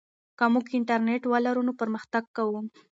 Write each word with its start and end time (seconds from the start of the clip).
که 0.37 0.45
موږ 0.53 0.65
انټرنیټ 0.77 1.21
ولرو 1.27 1.61
نو 1.67 1.73
پرمختګ 1.81 2.23
کوو. 2.37 2.59